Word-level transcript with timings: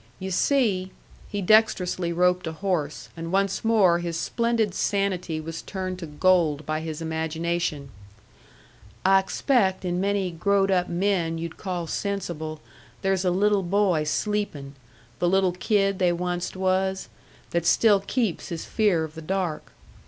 You 0.17 0.31
see" 0.31 0.91
he 1.29 1.43
dexterously 1.43 2.11
roped 2.11 2.47
a 2.47 2.53
horse, 2.53 3.09
and 3.15 3.31
once 3.31 3.63
more 3.63 3.99
his 3.99 4.17
splendid 4.17 4.73
sanity 4.73 5.39
was 5.39 5.61
turned 5.61 5.99
to 5.99 6.07
gold 6.07 6.65
by 6.65 6.79
his 6.79 7.03
imagination 7.03 7.89
"I 9.05 9.19
expect 9.19 9.85
in 9.85 10.01
many 10.01 10.31
growed 10.31 10.71
up 10.71 10.89
men 10.89 11.37
you'd 11.37 11.57
call 11.57 11.85
sensible 11.85 12.61
there's 13.03 13.23
a 13.25 13.29
little 13.29 13.61
boy 13.61 14.03
sleepin' 14.05 14.73
the 15.19 15.29
little 15.29 15.51
kid 15.51 15.99
they 15.99 16.11
onced 16.11 16.55
was 16.55 17.07
that 17.51 17.67
still 17.67 17.99
keeps 17.99 18.49
his 18.49 18.65
fear 18.65 19.03
of 19.03 19.13
the 19.13 19.21
dark. 19.21 19.71